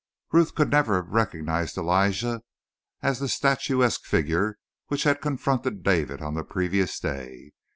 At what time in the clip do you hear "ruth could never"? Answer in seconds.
0.31-0.95